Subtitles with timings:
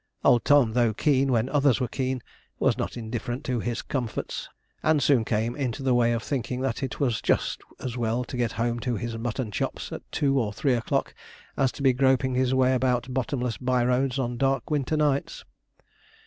[0.25, 2.23] Old Tom, though keen when others were keen,
[2.57, 4.49] was not indifferent to his comforts,
[4.81, 8.35] and soon came into the way of thinking that it was just as well to
[8.35, 11.13] get home to his mutton chops at two or three o'clock,
[11.55, 15.45] as to be groping his way about bottomless bye roads on dark winter nights.